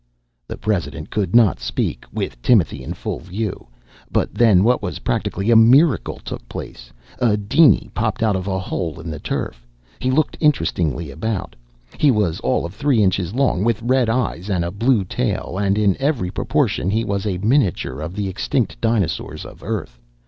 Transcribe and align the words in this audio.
The 0.47 0.57
president 0.57 1.11
could 1.11 1.35
not 1.35 1.59
speak, 1.59 2.05
with 2.11 2.41
Timothy 2.41 2.83
in 2.83 2.95
full 2.95 3.19
view. 3.19 3.67
But 4.11 4.33
then 4.33 4.63
what 4.63 4.81
was 4.81 4.97
practically 5.05 5.51
a 5.51 5.55
miracle 5.55 6.17
took 6.25 6.49
place. 6.49 6.91
A 7.19 7.37
diny 7.37 7.91
popped 7.93 8.23
out 8.23 8.35
of 8.35 8.47
a 8.47 8.57
hole 8.57 8.99
in 8.99 9.11
the 9.11 9.19
turf. 9.19 9.67
He 9.99 10.09
looked 10.09 10.37
interestedly 10.39 11.11
about. 11.11 11.55
He 11.99 12.09
was 12.09 12.39
all 12.39 12.65
of 12.65 12.73
three 12.73 13.03
inches 13.03 13.35
long, 13.35 13.63
with 13.63 13.79
red 13.83 14.09
eyes 14.09 14.49
and 14.49 14.65
a 14.65 14.71
blue 14.71 15.03
tail, 15.05 15.59
and 15.59 15.77
in 15.77 15.95
every 15.99 16.31
proportion 16.31 16.89
he 16.89 17.03
was 17.03 17.27
a 17.27 17.37
miniature 17.37 18.01
of 18.01 18.15
the 18.15 18.27
extinct 18.27 18.81
dinosaurs 18.81 19.45
of 19.45 19.61
Earth. 19.61 19.99